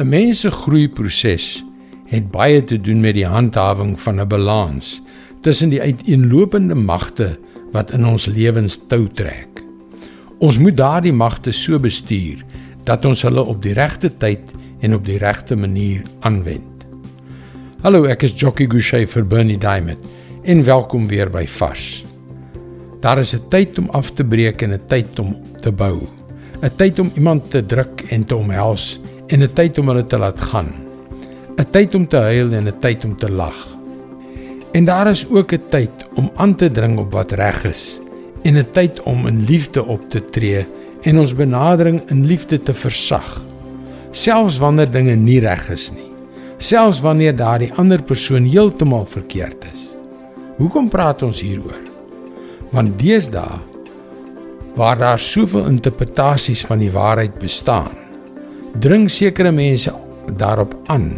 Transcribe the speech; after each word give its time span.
'n 0.00 0.08
Mens 0.08 0.40
se 0.40 0.50
groeiproses 0.50 1.64
het 2.08 2.30
baie 2.32 2.64
te 2.64 2.78
doen 2.80 3.00
met 3.00 3.12
die 3.14 3.26
handhawing 3.28 4.00
van 4.00 4.20
'n 4.20 4.28
balans 4.28 5.02
tussen 5.40 5.68
die 5.68 5.80
uiteenlopende 5.80 6.74
magte 6.74 7.38
wat 7.72 7.92
in 7.92 8.06
ons 8.06 8.26
lewens 8.26 8.78
tou 8.88 9.08
trek. 9.14 9.62
Ons 10.38 10.58
moet 10.58 10.76
daardie 10.76 11.12
magte 11.12 11.52
so 11.52 11.78
bestuur 11.78 12.44
dat 12.84 13.04
ons 13.04 13.22
hulle 13.22 13.44
op 13.44 13.62
die 13.62 13.72
regte 13.72 14.16
tyd 14.16 14.40
en 14.80 14.94
op 14.94 15.04
die 15.04 15.18
regte 15.18 15.56
manier 15.56 16.02
aanwend. 16.20 16.86
Hallo, 17.82 18.04
ek 18.04 18.22
is 18.22 18.32
Jockey 18.32 18.66
Gouchee 18.66 19.06
vir 19.06 19.24
Bernie 19.24 19.58
Diamond 19.58 19.98
en 20.42 20.64
welkom 20.64 21.06
weer 21.06 21.30
by 21.30 21.46
Vars. 21.46 22.04
Daar 23.00 23.18
is 23.18 23.34
'n 23.34 23.48
tyd 23.48 23.78
om 23.78 23.90
af 23.90 24.10
te 24.10 24.24
breek 24.24 24.62
en 24.62 24.72
'n 24.72 24.86
tyd 24.86 25.18
om 25.18 25.36
te 25.60 25.72
bou. 25.72 26.00
'n 26.62 26.70
Tyd 26.76 26.98
om 26.98 27.12
iemand 27.14 27.50
te 27.50 27.66
druk 27.66 28.00
en 28.08 28.24
te 28.24 28.36
omhels 28.36 29.00
en 29.32 29.42
'n 29.42 29.52
tyd 29.52 29.78
om 29.78 29.88
hulle 29.88 30.06
te 30.06 30.18
laat 30.18 30.40
gaan. 30.40 30.70
'n 31.56 31.70
Tyd 31.70 31.94
om 31.94 32.06
te 32.08 32.16
huil 32.16 32.52
en 32.52 32.68
'n 32.68 32.78
tyd 32.78 33.04
om 33.04 33.16
te 33.16 33.30
lag. 33.30 33.58
En 34.72 34.84
daar 34.84 35.10
is 35.10 35.26
ook 35.30 35.52
'n 35.52 35.66
tyd 35.68 35.90
om 36.14 36.30
aan 36.34 36.54
te 36.54 36.70
dring 36.70 36.98
op 36.98 37.12
wat 37.12 37.32
reg 37.32 37.64
is 37.64 38.00
en 38.42 38.56
'n 38.56 38.70
tyd 38.72 39.02
om 39.02 39.26
in 39.26 39.44
liefde 39.44 39.84
op 39.84 40.10
te 40.10 40.24
tree 40.24 40.66
en 41.02 41.18
ons 41.18 41.34
benadering 41.34 42.02
in 42.10 42.26
liefde 42.26 42.60
te 42.60 42.74
versag. 42.74 43.40
Selfs 44.10 44.58
wanneer 44.58 44.90
dinge 44.90 45.14
nie 45.14 45.40
reg 45.40 45.70
is 45.70 45.92
nie. 45.92 46.10
Selfs 46.58 47.00
wanneer 47.00 47.36
daardie 47.36 47.72
ander 47.72 48.02
persoon 48.02 48.44
heeltemal 48.44 49.06
verkeerd 49.06 49.64
is. 49.72 49.96
Hoekom 50.56 50.88
praat 50.88 51.22
ons 51.22 51.40
hieroor? 51.40 51.80
Want 52.70 52.98
deesdae 52.98 53.58
waar 54.74 54.98
daar 54.98 55.18
soveel 55.18 55.66
interpretasies 55.66 56.66
van 56.66 56.78
die 56.78 56.90
waarheid 56.90 57.38
bestaan, 57.38 58.01
dring 58.80 59.10
sekere 59.10 59.52
mense 59.52 59.92
daarop 60.40 60.72
aan 60.92 61.10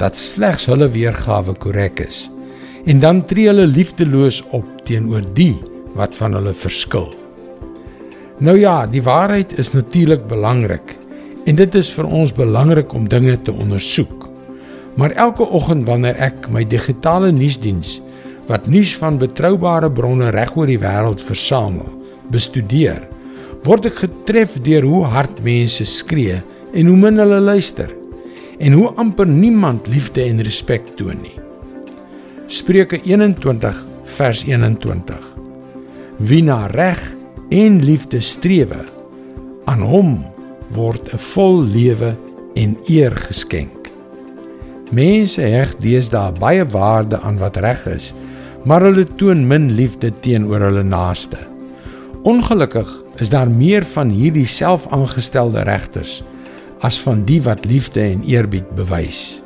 dat 0.00 0.18
slegs 0.18 0.66
hulle 0.66 0.88
weergawe 0.90 1.54
korrek 1.62 2.00
is 2.02 2.26
en 2.90 3.00
dan 3.02 3.22
tree 3.26 3.46
hulle 3.50 3.66
liefdeloos 3.66 4.40
op 4.56 4.66
teenoor 4.88 5.22
die 5.36 5.54
wat 5.98 6.14
van 6.16 6.34
hulle 6.38 6.54
verskil. 6.54 7.10
Nou 8.38 8.54
ja, 8.58 8.86
die 8.86 9.02
waarheid 9.02 9.52
is 9.58 9.74
natuurlik 9.74 10.26
belangrik 10.30 10.94
en 11.46 11.58
dit 11.58 11.74
is 11.78 11.90
vir 11.94 12.06
ons 12.06 12.34
belangrik 12.34 12.92
om 12.94 13.08
dinge 13.08 13.36
te 13.42 13.52
ondersoek. 13.52 14.28
Maar 14.98 15.14
elke 15.14 15.46
oggend 15.54 15.86
wanneer 15.86 16.18
ek 16.22 16.48
my 16.50 16.64
digitale 16.66 17.30
nuusdiens 17.32 17.98
wat 18.48 18.66
nuus 18.66 18.94
van 18.98 19.18
betroubare 19.20 19.90
bronne 19.92 20.30
reg 20.34 20.54
oor 20.56 20.70
die 20.70 20.80
wêreld 20.80 21.20
versamel, 21.22 21.86
bestudeer, 22.32 23.02
word 23.66 23.90
ek 23.90 24.00
getref 24.06 24.56
deur 24.64 24.86
hoe 24.88 25.04
hard 25.12 25.42
mense 25.44 25.84
skree 25.86 26.38
en 26.72 26.86
hoe 26.86 26.96
min 26.96 27.18
hulle 27.20 27.40
luister 27.40 27.92
en 28.58 28.72
hoe 28.72 28.88
amper 28.98 29.26
niemand 29.26 29.86
liefde 29.86 30.24
en 30.24 30.42
respek 30.42 30.94
toon 30.98 31.20
nie. 31.22 31.36
Spreuke 32.46 33.00
21 33.04 33.86
vers 34.16 34.44
21. 34.44 35.28
Wie 36.18 36.42
na 36.42 36.66
reg 36.66 37.00
en 37.54 37.78
liefde 37.84 38.20
strewe, 38.20 38.82
aan 39.64 39.84
hom 39.84 40.24
word 40.74 41.12
'n 41.12 41.18
vol 41.18 41.62
lewe 41.64 42.16
en 42.54 42.76
eer 42.88 43.14
geskenk. 43.16 43.90
Mense 44.90 45.42
heg 45.42 45.76
deesdae 45.76 46.32
baie 46.32 46.64
waarde 46.64 47.20
aan 47.20 47.38
wat 47.38 47.56
reg 47.56 47.86
is 47.86 48.14
maar 48.68 48.82
hulle 48.84 49.06
toon 49.16 49.46
min 49.48 49.70
liefde 49.72 50.10
teenoor 50.20 50.60
hulle 50.66 50.82
naaste. 50.82 51.38
Ongelukkig 52.28 52.88
is 53.22 53.30
daar 53.30 53.50
meer 53.50 53.86
van 53.94 54.10
hierdie 54.10 54.46
selfaangestelde 54.46 55.62
regters 55.68 56.22
as 56.80 57.00
van 57.02 57.24
die 57.24 57.40
wat 57.42 57.64
liefde 57.64 58.00
en 58.00 58.22
eerbied 58.22 58.68
bewys. 58.78 59.42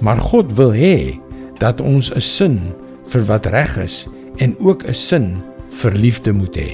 Maar 0.00 0.18
God 0.18 0.52
wil 0.54 0.72
hê 0.72 1.18
dat 1.58 1.80
ons 1.80 2.12
'n 2.14 2.20
sin 2.20 2.60
vir 3.08 3.24
wat 3.24 3.46
reg 3.46 3.76
is 3.76 4.06
en 4.36 4.56
ook 4.58 4.84
'n 4.84 4.94
sin 4.94 5.42
vir 5.70 5.92
liefde 5.92 6.32
moet 6.32 6.56
hê. 6.56 6.72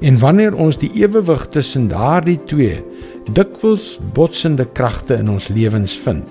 En 0.00 0.18
wanneer 0.18 0.54
ons 0.54 0.78
die 0.78 0.90
ewewig 0.94 1.46
tussen 1.48 1.88
daardie 1.88 2.38
twee 2.44 2.82
dikwels 3.32 4.00
botsende 4.12 4.64
kragte 4.72 5.14
in 5.14 5.28
ons 5.28 5.48
lewens 5.48 5.96
vind, 5.98 6.24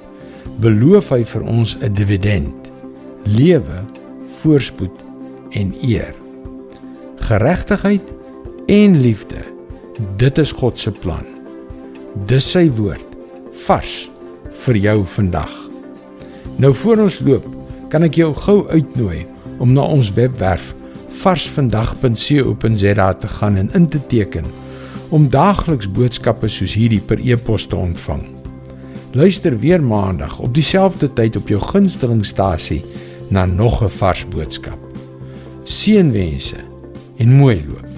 beloof 0.59 1.09
hy 1.09 1.23
vir 1.23 1.41
ons 1.41 1.78
'n 1.81 1.94
dividend: 1.94 2.72
lewe 3.23 3.83
voorspoed 4.41 4.97
en 5.49 5.73
eer. 5.81 6.13
Geregtigheid 7.19 8.13
en 8.66 9.01
liefde. 9.01 9.41
Dit 10.17 10.38
is 10.38 10.51
God 10.51 10.79
se 10.79 10.91
plan. 10.91 11.38
Dis 12.16 12.47
sy 12.50 12.66
woord 12.74 13.06
vars 13.68 14.09
vir 14.64 14.78
jou 14.81 15.06
vandag. 15.14 15.52
Nou 16.58 16.74
voor 16.74 17.03
ons 17.06 17.20
loop, 17.22 17.46
kan 17.94 18.03
ek 18.06 18.18
jou 18.18 18.34
gou 18.34 18.68
uitnooi 18.70 19.25
om 19.62 19.74
na 19.75 19.86
ons 19.86 20.09
webwerf 20.18 20.74
varsvandag.co.za 21.20 23.08
te 23.14 23.28
gaan 23.36 23.58
en 23.62 23.70
in 23.78 23.88
te 23.94 24.02
teken 24.09 24.46
om 25.14 25.30
daagliks 25.30 25.90
boodskappe 25.94 26.50
soos 26.50 26.74
hierdie 26.78 27.02
per 27.02 27.22
e-pos 27.22 27.68
te 27.70 27.78
ontvang. 27.78 28.26
Luister 29.14 29.58
weer 29.62 29.81
maandag 29.81 30.40
op 30.40 30.53
dieselfde 30.53 31.14
tyd 31.14 31.38
op 31.38 31.50
jou 31.50 31.62
gunstelingstasie 31.62 32.86
na 33.30 33.46
nog 33.46 33.84
'n 33.84 33.90
vars 33.90 34.26
boodskap. 34.28 34.80
Seënwense 35.64 36.58
en 37.18 37.30
mooi 37.34 37.66
loop. 37.68 37.88